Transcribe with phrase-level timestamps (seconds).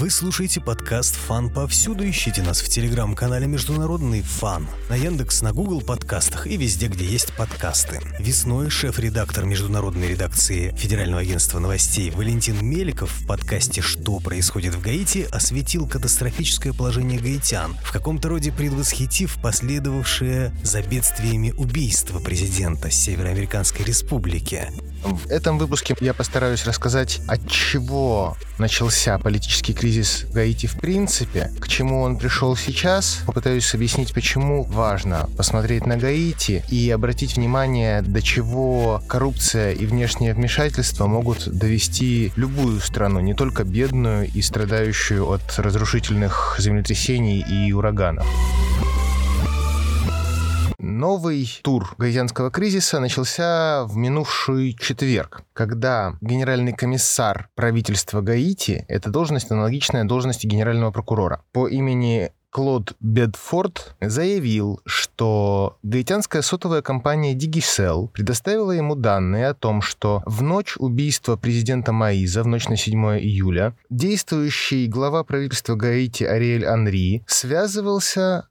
[0.00, 2.08] Вы слушаете подкаст «Фан» повсюду.
[2.08, 7.34] Ищите нас в телеграм-канале «Международный фан», на Яндекс, на Google подкастах и везде, где есть
[7.36, 8.00] подкасты.
[8.18, 15.28] Весной шеф-редактор международной редакции Федерального агентства новостей Валентин Меликов в подкасте «Что происходит в Гаити»
[15.30, 24.72] осветил катастрофическое положение гаитян, в каком-то роде предвосхитив последовавшее за бедствиями убийства президента Североамериканской республики.
[25.02, 31.50] В этом выпуске я постараюсь рассказать, от чего начался политический кризис в Гаити в принципе,
[31.58, 33.20] к чему он пришел сейчас.
[33.26, 40.34] Попытаюсь объяснить, почему важно посмотреть на Гаити и обратить внимание, до чего коррупция и внешнее
[40.34, 48.26] вмешательство могут довести любую страну, не только бедную и страдающую от разрушительных землетрясений и ураганов.
[50.82, 59.50] Новый тур гаитянского кризиса начался в минувший четверг, когда генеральный комиссар правительства Гаити, это должность
[59.50, 68.72] аналогичная должности генерального прокурора, по имени Клод Бедфорд заявил, что гаитянская сотовая компания Digicel предоставила
[68.72, 73.76] ему данные о том, что в ночь убийства президента Маиза, в ночь на 7 июля,
[73.88, 78.48] действующий глава правительства Гаити Ариэль Анри связывался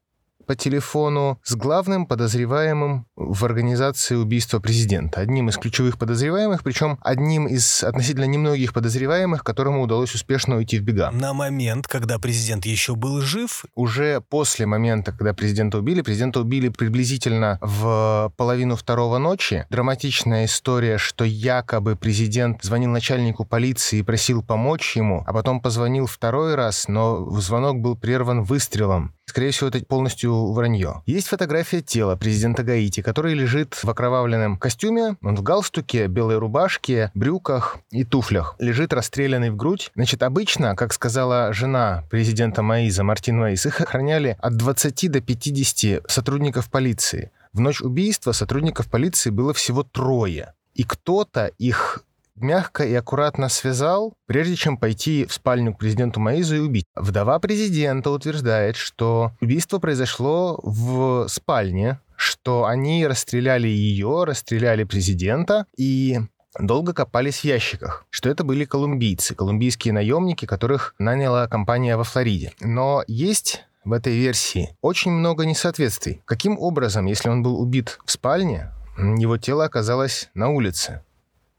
[0.50, 5.22] по телефону с главным подозреваемым в организации убийства президента.
[5.22, 10.82] Одним из ключевых подозреваемых, причем одним из относительно немногих подозреваемых, которому удалось успешно уйти в
[10.82, 11.12] бега.
[11.12, 13.64] На момент, когда президент еще был жив?
[13.76, 19.68] Уже после момента, когда президента убили, президента убили приблизительно в половину второго ночи.
[19.70, 26.08] Драматичная история, что якобы президент звонил начальнику полиции и просил помочь ему, а потом позвонил
[26.08, 29.14] второй раз, но звонок был прерван выстрелом.
[29.30, 31.02] Скорее всего, это полностью вранье.
[31.06, 37.12] Есть фотография тела президента Гаити, который лежит в окровавленном костюме, он в галстуке, белой рубашке,
[37.14, 38.56] брюках и туфлях.
[38.60, 39.92] Лежит расстрелянный в грудь.
[39.96, 46.10] Значит, обычно, как сказала жена президента Маиза, Мартин Маиз, их охраняли от 20 до 50
[46.10, 47.32] сотрудников полиции.
[47.54, 50.54] В ночь убийства сотрудников полиции было всего трое.
[50.76, 52.04] И кто-то их
[52.42, 56.86] мягко и аккуратно связал, прежде чем пойти в спальню к президенту Маизу и убить.
[56.96, 66.20] Вдова президента утверждает, что убийство произошло в спальне, что они расстреляли ее, расстреляли президента, и
[66.60, 72.54] долго копались в ящиках, что это были колумбийцы, колумбийские наемники, которых наняла компания во Флориде.
[72.60, 76.22] Но есть в этой версии очень много несоответствий.
[76.26, 81.04] Каким образом, если он был убит в спальне, его тело оказалось на улице?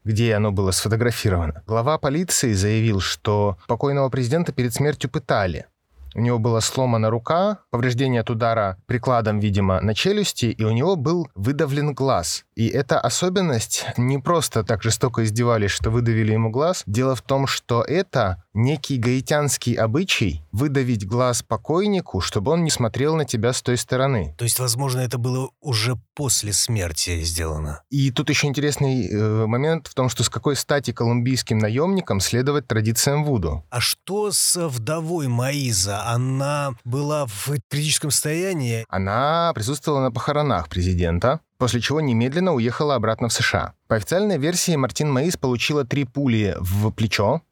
[0.03, 1.63] Где оно было сфотографировано.
[1.67, 5.67] Глава полиции заявил, что покойного президента перед смертью пытали.
[6.15, 10.95] У него была сломана рука, повреждение от удара прикладом, видимо, на челюсти, и у него
[10.95, 12.45] был выдавлен глаз.
[12.55, 16.83] И эта особенность не просто так жестоко издевались, что выдавили ему глаз.
[16.85, 23.15] Дело в том, что это некий гаитянский обычай выдавить глаз покойнику, чтобы он не смотрел
[23.15, 24.35] на тебя с той стороны.
[24.37, 27.81] То есть, возможно, это было уже после смерти сделано.
[27.89, 32.67] И тут еще интересный э, момент в том, что с какой стати колумбийским наемникам следовать
[32.67, 33.63] традициям Вуду.
[33.69, 36.00] А что с вдовой Маиза?
[36.05, 38.85] Она была в критическом состоянии?
[38.89, 43.73] Она присутствовала на похоронах президента после чего немедленно уехала обратно в США.
[43.87, 47.43] По официальной версии, Мартин Маис получила три пули в плечо,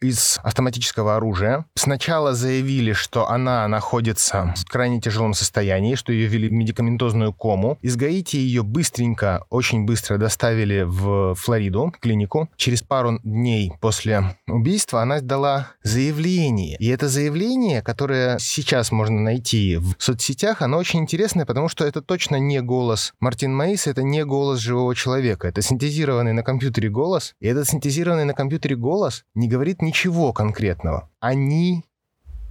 [0.00, 1.64] из автоматического оружия.
[1.74, 7.78] Сначала заявили, что она находится в крайне тяжелом состоянии, что ее ввели в медикаментозную кому.
[7.82, 12.48] Из Гаити ее быстренько, очень быстро доставили в Флориду, клинику.
[12.56, 16.76] Через пару дней после убийства она дала заявление.
[16.78, 22.02] И это заявление, которое сейчас можно найти в соцсетях, оно очень интересное, потому что это
[22.02, 25.48] точно не голос Мартин Мейс, это не голос живого человека.
[25.48, 27.34] Это синтезированный на компьютере голос.
[27.40, 31.08] И этот синтезированный на компьютере голос не говорит ничего конкретного.
[31.20, 31.84] Они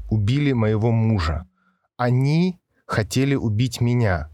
[0.09, 1.47] убили моего мужа.
[1.95, 4.29] Они хотели убить меня.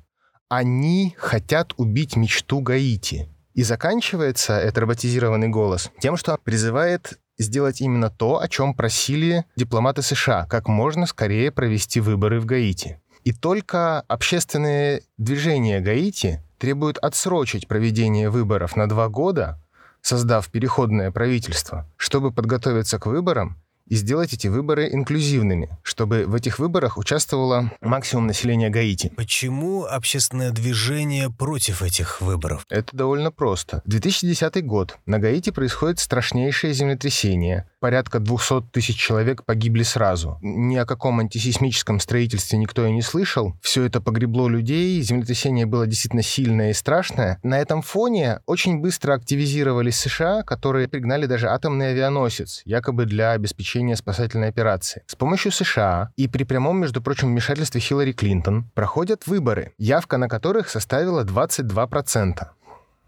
[0.50, 3.30] Они хотят убить мечту Гаити.
[3.54, 10.02] И заканчивается этот роботизированный голос тем, что призывает сделать именно то, о чем просили дипломаты
[10.02, 13.00] США, как можно скорее провести выборы в Гаити.
[13.24, 19.63] И только общественные движения Гаити требуют отсрочить проведение выборов на два года,
[20.04, 26.60] создав переходное правительство, чтобы подготовиться к выборам и сделать эти выборы инклюзивными, чтобы в этих
[26.60, 29.12] выборах участвовало максимум населения Гаити.
[29.16, 32.66] Почему общественное движение против этих выборов?
[32.70, 33.82] Это довольно просто.
[33.86, 34.98] 2010 год.
[35.06, 37.68] На Гаити происходит страшнейшее землетрясение.
[37.80, 40.38] Порядка 200 тысяч человек погибли сразу.
[40.42, 43.54] Ни о каком антисейсмическом строительстве никто и не слышал.
[43.62, 47.40] Все это погребло людей, землетрясение было действительно сильное и страшное.
[47.44, 53.73] На этом фоне очень быстро активизировались США, которые пригнали даже атомный авианосец, якобы для обеспечения
[53.74, 55.02] осуществления спасательной операции.
[55.08, 60.28] С помощью США и при прямом, между прочим, вмешательстве Хиллари Клинтон проходят выборы, явка на
[60.28, 62.48] которых составила 22%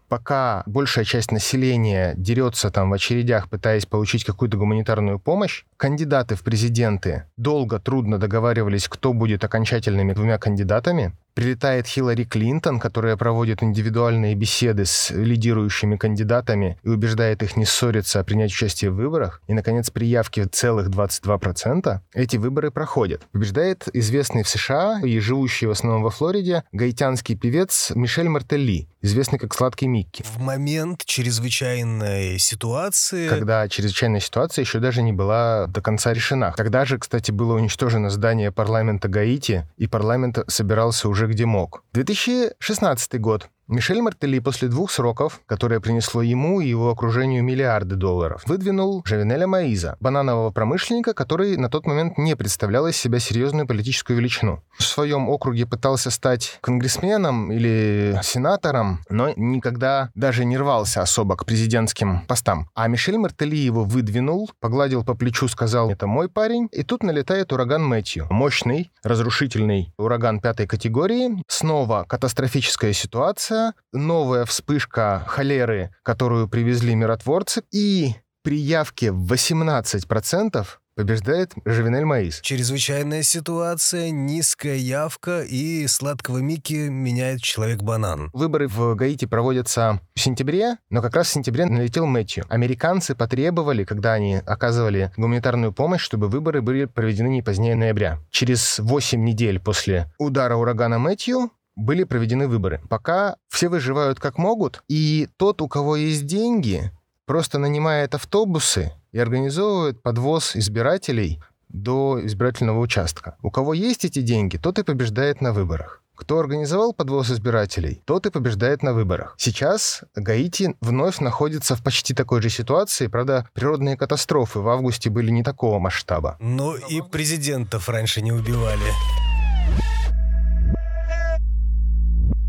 [0.08, 6.42] пока большая часть населения дерется там в очередях, пытаясь получить какую-то гуманитарную помощь, кандидаты в
[6.42, 14.34] президенты долго, трудно договаривались, кто будет окончательными двумя кандидатами прилетает Хиллари Клинтон, которая проводит индивидуальные
[14.34, 19.42] беседы с лидирующими кандидатами и убеждает их не ссориться, а принять участие в выборах.
[19.46, 23.26] И, наконец, при явке целых 22% эти выборы проходят.
[23.32, 29.38] Побеждает известный в США и живущий в основном во Флориде гаитянский певец Мишель Мартелли, известный
[29.38, 30.22] как Сладкий Микки.
[30.22, 33.28] В момент чрезвычайной ситуации...
[33.28, 36.54] Когда чрезвычайная ситуация еще даже не была до конца решена.
[36.56, 41.84] Тогда же, кстати, было уничтожено здание парламента Гаити, и парламент собирался уже где мог.
[41.92, 43.50] 2016 год.
[43.68, 49.48] Мишель Мартелли после двух сроков, которое принесло ему и его окружению миллиарды долларов, выдвинул Жавенеля
[49.48, 54.62] Маиза, бананового промышленника, который на тот момент не представлял из себя серьезную политическую величину.
[54.78, 61.44] В своем округе пытался стать конгрессменом или сенатором, но никогда даже не рвался особо к
[61.44, 62.70] президентским постам.
[62.76, 67.52] А Мишель Мартелли его выдвинул, погладил по плечу, сказал, это мой парень, и тут налетает
[67.52, 68.28] ураган Мэтью.
[68.30, 71.42] Мощный, разрушительный ураган пятой категории.
[71.48, 80.66] Снова катастрофическая ситуация, начинается новая вспышка холеры, которую привезли миротворцы, и при явке в 18%
[80.94, 82.40] побеждает Живинель Маис.
[82.40, 88.30] Чрезвычайная ситуация, низкая явка и сладкого Микки меняет человек-банан.
[88.32, 92.46] Выборы в Гаити проводятся в сентябре, но как раз в сентябре налетел Мэтью.
[92.48, 98.18] Американцы потребовали, когда они оказывали гуманитарную помощь, чтобы выборы были проведены не позднее ноября.
[98.30, 102.80] Через 8 недель после удара урагана Мэтью были проведены выборы.
[102.88, 106.90] Пока все выживают как могут, и тот, у кого есть деньги,
[107.26, 113.36] просто нанимает автобусы и организовывает подвоз избирателей до избирательного участка.
[113.42, 116.02] У кого есть эти деньги, тот и побеждает на выборах.
[116.14, 119.34] Кто организовал подвоз избирателей, тот и побеждает на выборах.
[119.36, 123.06] Сейчас Гаити вновь находится в почти такой же ситуации.
[123.06, 126.38] Правда, природные катастрофы в августе были не такого масштаба.
[126.40, 129.25] Но и президентов раньше не убивали.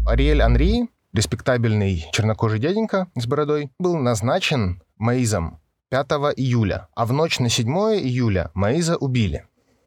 [0.07, 5.59] Ариэль Анри, респектабельный чернокожий дяденька с бородой, был назначен Маизом
[5.89, 6.07] 5
[6.37, 9.45] июля, а в ночь на 7 июля Маиза убили.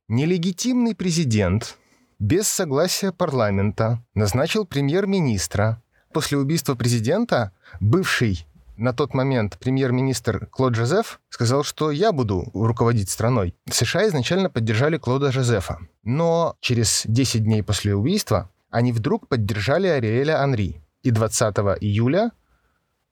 [0.09, 1.79] Нелегитимный президент
[2.19, 5.83] без согласия парламента назначил премьер-министра.
[6.13, 8.47] После убийства президента бывший
[8.77, 13.55] на тот момент премьер-министр Клод Жозеф сказал, что я буду руководить страной.
[13.71, 15.79] США изначально поддержали Клода Жозефа.
[16.03, 20.83] Но через 10 дней после убийства они вдруг поддержали Ариэля Анри.
[21.03, 22.31] И 20 июля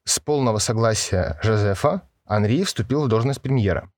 [0.05, 3.91] с полного согласия Жозефа Анри вступил в должность премьера.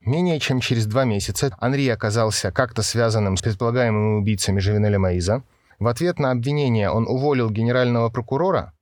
[0.00, 5.42] Менее чем через два месяца Анри оказался как-то связанным с предполагаемыми убийцами Живинеля Маиза.
[5.78, 8.72] В ответ на обвинение он уволил генерального прокурора,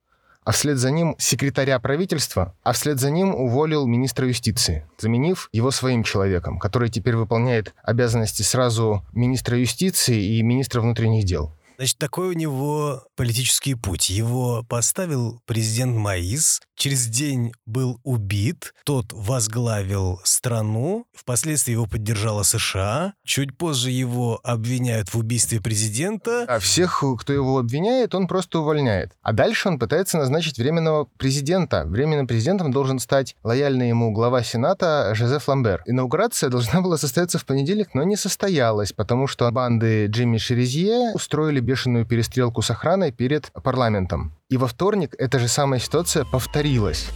[0.45, 5.71] а вслед за ним секретаря правительства, а вслед за ним уволил министра юстиции, заменив его
[5.71, 11.51] своим человеком, который теперь выполняет обязанности сразу министра юстиции и министра внутренних дел.
[11.77, 14.09] Значит, такой у него политический путь.
[14.09, 23.13] Его поставил президент Маис, через день был убит, тот возглавил страну, впоследствии его поддержала США,
[23.23, 26.45] чуть позже его обвиняют в убийстве президента.
[26.47, 29.11] А всех, кто его обвиняет, он просто увольняет.
[29.21, 31.83] А дальше он пытается назначить временного президента.
[31.85, 35.83] Временным президентом должен стать лояльный ему глава Сената Жозеф Ламбер.
[35.85, 41.66] Инаугурация должна была состояться в понедельник, но не состоялась, потому что банды Джимми Шерезье устроили
[41.67, 44.31] бешеную перестрелку с охраной перед парламентом.
[44.49, 47.09] И во вторник эта же самая ситуация повторилась.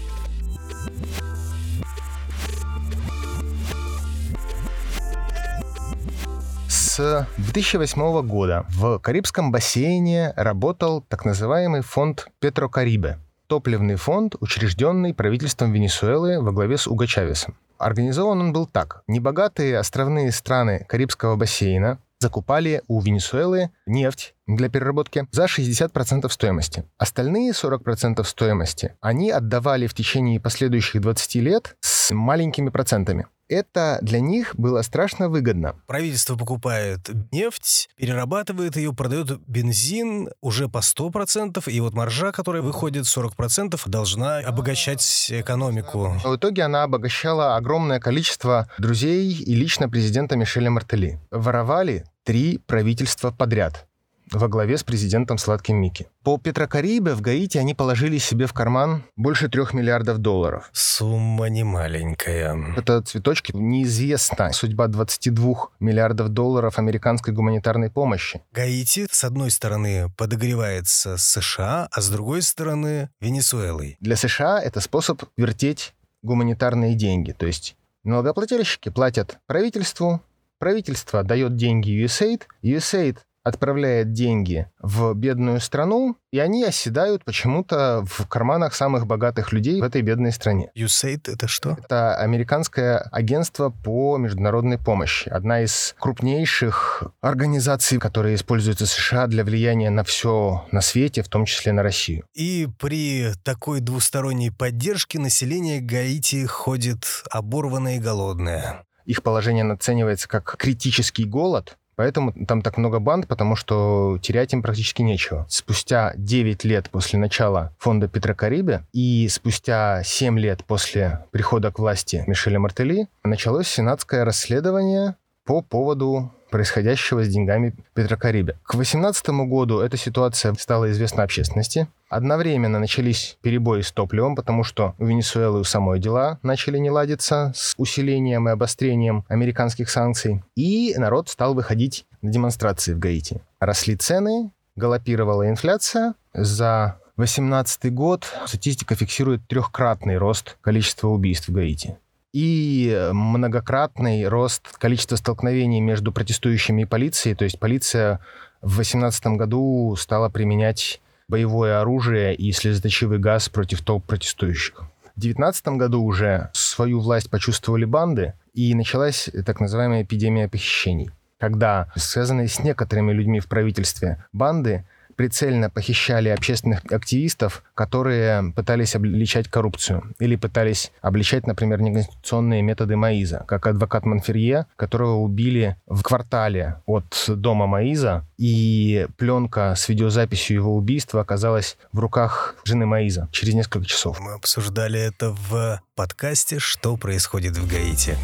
[6.68, 15.72] С 2008 года в Карибском бассейне работал так называемый фонд Петрокарибе, топливный фонд, учрежденный правительством
[15.72, 17.56] Венесуэлы во главе с Уго Чавесом.
[17.78, 19.04] Организован он был так.
[19.08, 26.86] Небогатые островные страны Карибского бассейна закупали у Венесуэлы нефть для переработки за 60% стоимости.
[26.98, 34.20] Остальные 40% стоимости они отдавали в течение последующих 20 лет с маленькими процентами это для
[34.20, 35.76] них было страшно выгодно.
[35.86, 43.06] Правительство покупает нефть, перерабатывает ее, продает бензин уже по 100%, и вот маржа, которая выходит
[43.06, 46.16] 40%, должна обогащать экономику.
[46.24, 51.20] В итоге она обогащала огромное количество друзей и лично президента Мишеля Мартели.
[51.30, 53.88] Воровали три правительства подряд.
[54.32, 56.08] во главе с президентом Сладким Микки.
[56.24, 60.70] По Петрокарибе в Гаити они положили себе в карман больше трех миллиардов долларов.
[60.72, 62.56] Сумма не маленькая.
[62.78, 63.52] Это цветочки.
[63.54, 68.42] Неизвестна судьба 22 миллиардов долларов американской гуманитарной помощи.
[68.54, 73.98] Гаити, с одной стороны, подогревается США, а с другой стороны— Венесуэлой.
[74.00, 77.34] Для США это способ вертеть гуманитарные деньги.
[77.34, 77.76] То есть
[78.06, 80.22] налогоплательщики платят правительству,
[80.62, 88.28] правительство дает деньги USAID, USAID отправляет деньги в бедную страну, и они оседают почему-то в
[88.28, 90.70] карманах самых богатых людей в этой бедной стране.
[90.78, 91.76] USAID— это что?
[91.84, 95.30] Это американское агентство по международной помощи.
[95.30, 101.46] Одна из крупнейших организаций, которые используются США для влияния на все на свете, в том
[101.46, 102.26] числе на Россию.
[102.36, 108.86] И при такой двусторонней поддержке население Гаити ходит оборванное и голодное.
[109.06, 114.64] Их положение наценивается как критический голод, Поэтому там так много банд, потому что терять им
[114.64, 115.46] практически нечего.
[115.50, 122.24] Спустя 9 лет после начала фонда Петрокарибе и спустя 7 лет после прихода к власти
[122.26, 125.16] Мишеля Мартели началось сенатское расследование
[125.46, 128.54] по поводу происходящего с деньгами Петрокарибе.
[128.64, 131.88] К 2018 году эта ситуация стала известна общественности.
[132.10, 137.52] Одновременно начались перебои с топливом, потому что у Венесуэлы у самой дела начали не ладиться
[137.56, 140.44] с усилением и обострением американских санкций.
[140.56, 143.42] И народ стал выходить на демонстрации в Гаити.
[143.60, 146.14] Росли цены, галопировала инфляция.
[146.34, 151.98] За 2018 год статистика фиксирует трехкратный рост количества убийств в Гаити
[152.34, 157.36] и многократный рост количества столкновений между протестующими и полицией.
[157.36, 158.20] То есть полиция
[158.62, 164.82] в 2018 году стала применять боевое оружие и слезоточивый газ против толп протестующих.
[165.16, 171.92] В 2019 году уже свою власть почувствовали банды, и началась так называемая эпидемия похищений, когда
[171.96, 174.86] связанные с некоторыми людьми в правительстве банды
[175.22, 183.46] прицельно похищали общественных активистов, которые пытались обличать коррупцию или пытались обличать, например, неконституционные методы Маиза,
[183.48, 190.76] как адвокат Монферье, которого убили в квартале от дома Маиза, и пленка с видеозаписью его
[190.76, 194.20] убийства оказалась в руках жены Маиза через несколько часов.
[194.20, 198.18] Мы обсуждали это в подкасте «Что происходит в Гаити».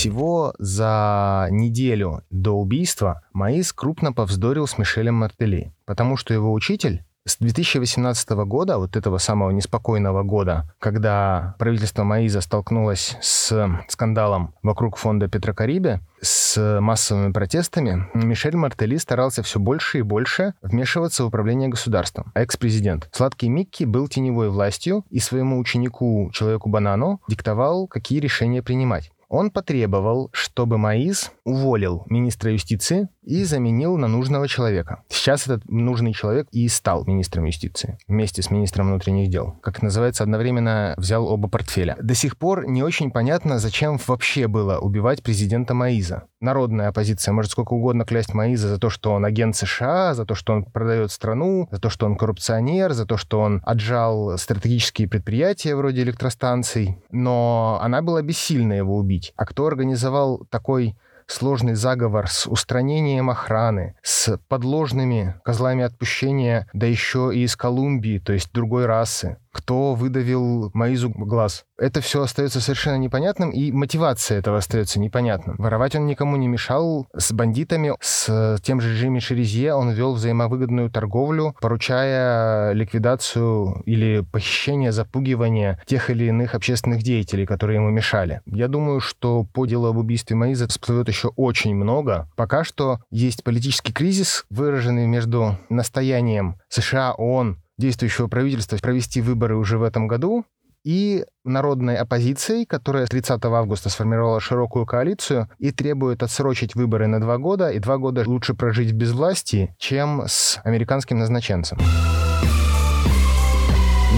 [0.00, 7.04] Всего за неделю до убийства Маис крупно повздорил с Мишелем Мартели, потому что его учитель
[7.26, 14.96] с 2018 года, вот этого самого неспокойного года, когда правительство Маиза столкнулось с скандалом вокруг
[14.96, 21.68] фонда Петрокарибе, с массовыми протестами, Мишель Мартели старался все больше и больше вмешиваться в управление
[21.68, 22.32] государством.
[22.34, 29.12] Экс-президент Сладкий Микки был теневой властью и своему ученику, человеку Банану, диктовал, какие решения принимать.
[29.30, 35.04] Он потребовал, чтобы Маис уволил министра юстиции и заменил на нужного человека.
[35.08, 39.54] Сейчас этот нужный человек и стал министром юстиции вместе с министром внутренних дел.
[39.62, 41.96] Как называется, одновременно взял оба портфеля.
[42.02, 46.24] До сих пор не очень понятно, зачем вообще было убивать президента Маиза.
[46.40, 50.34] Народная оппозиция может сколько угодно клясть Маиза за то, что он агент США, за то,
[50.34, 55.06] что он продает страну, за то, что он коррупционер, за то, что он отжал стратегические
[55.06, 56.96] предприятия вроде электростанций.
[57.10, 59.19] Но она была бессильна его убить.
[59.36, 60.96] А кто организовал такой
[61.30, 68.32] сложный заговор с устранением охраны, с подложными козлами отпущения, да еще и из Колумбии, то
[68.32, 69.38] есть другой расы.
[69.52, 71.64] Кто выдавил Маизу глаз?
[71.78, 75.56] Это все остается совершенно непонятным, и мотивация этого остается непонятным.
[75.58, 77.08] Воровать он никому не мешал.
[77.16, 84.92] С бандитами, с тем же Джимми Шерезье он вел взаимовыгодную торговлю, поручая ликвидацию или похищение,
[84.92, 88.42] запугивание тех или иных общественных деятелей, которые ему мешали.
[88.46, 92.28] Я думаю, что по делу об убийстве Маиза всплывет еще очень много.
[92.36, 99.78] Пока что есть политический кризис, выраженный между настоянием США, ООН, действующего правительства провести выборы уже
[99.78, 100.44] в этом году,
[100.84, 107.38] и народной оппозицией, которая 30 августа сформировала широкую коалицию и требует отсрочить выборы на два
[107.38, 111.78] года, и два года лучше прожить в безвластии, чем с американским назначенцем.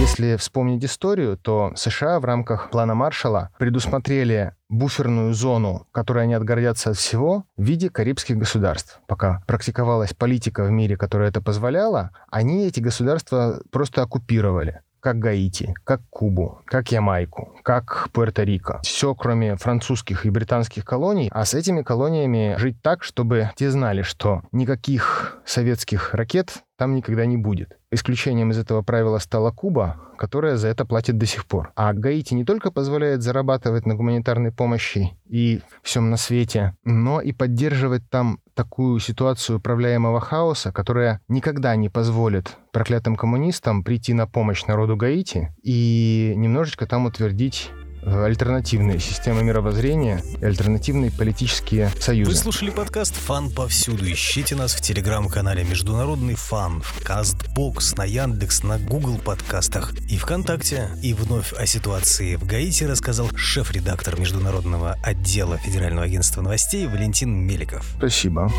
[0.03, 6.91] Если вспомнить историю, то США в рамках плана Маршалла предусмотрели буферную зону, которой они отгородятся
[6.91, 9.01] от всего, в виде карибских государств.
[9.07, 15.75] Пока практиковалась политика в мире, которая это позволяла, они эти государства просто оккупировали как Гаити,
[15.85, 18.81] как Кубу, как Ямайку, как Пуэрто-Рико.
[18.83, 24.03] Все, кроме французских и британских колоний, а с этими колониями жить так, чтобы те знали,
[24.03, 27.79] что никаких советских ракет там никогда не будет.
[27.93, 31.71] Исключением из этого правила стала Куба, которая за это платит до сих пор.
[31.77, 37.31] А Гаити не только позволяет зарабатывать на гуманитарной помощи и всем на свете, но и
[37.31, 44.65] поддерживать там такую ситуацию управляемого хаоса, которая никогда не позволит проклятым коммунистам прийти на помощь
[44.65, 47.71] народу Гаити и немножечко там утвердить
[48.05, 52.31] альтернативные системы мировоззрения и альтернативные политические союзы.
[52.31, 54.11] Вы слушали подкаст «Фан повсюду».
[54.11, 60.91] Ищите нас в телеграм-канале «Международный фан», в Кастбокс, на Яндекс, на Google подкастах и ВКонтакте.
[61.03, 67.87] И вновь о ситуации в Гаити рассказал шеф-редактор международного отдела Федерального агентства новостей Валентин Меликов.
[67.99, 68.51] Спасибо.